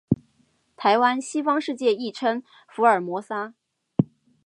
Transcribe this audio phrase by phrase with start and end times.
[0.75, 3.53] 台湾，西方世界亦称福尔摩沙。